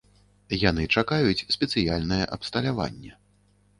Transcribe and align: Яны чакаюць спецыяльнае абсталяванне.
Яны 0.69 0.85
чакаюць 0.95 1.45
спецыяльнае 1.57 2.21
абсталяванне. 2.39 3.13